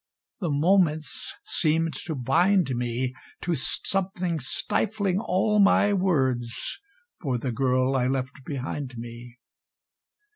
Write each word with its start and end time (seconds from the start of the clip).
the 0.39 0.49
moments 0.49 1.35
seemed 1.45 1.93
to 1.93 2.15
bind 2.15 2.75
me 2.75 3.13
To 3.41 3.53
something 3.53 4.39
stifling 4.39 5.19
all 5.19 5.59
my 5.59 5.93
words 5.93 6.79
for 7.21 7.37
the 7.37 7.51
Girl 7.51 7.95
I 7.95 8.07
left 8.07 8.43
behind 8.43 8.97
me. 8.97 9.37